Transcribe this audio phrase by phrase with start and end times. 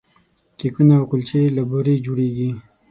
[0.59, 2.49] کیکونه او کلچې له بوري جوړیږي.